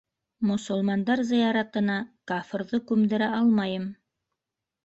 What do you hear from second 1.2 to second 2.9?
зыяратына кафырҙы